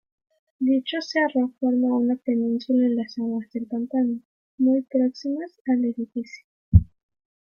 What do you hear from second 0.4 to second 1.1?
Dicho